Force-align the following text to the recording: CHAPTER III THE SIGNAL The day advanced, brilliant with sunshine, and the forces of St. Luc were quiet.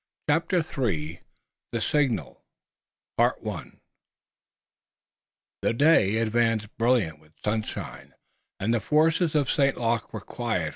CHAPTER 0.27 0.65
III 0.65 1.21
THE 1.73 1.79
SIGNAL 1.79 2.43
The 3.19 3.67
day 5.75 6.17
advanced, 6.17 6.75
brilliant 6.79 7.19
with 7.19 7.33
sunshine, 7.45 8.15
and 8.59 8.73
the 8.73 8.79
forces 8.79 9.35
of 9.35 9.51
St. 9.51 9.77
Luc 9.77 10.11
were 10.11 10.19
quiet. 10.21 10.69